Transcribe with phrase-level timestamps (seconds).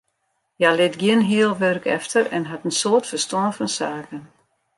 [0.57, 4.21] Hja lit gjin heal wurk efter en hat in soad ferstân fan saken.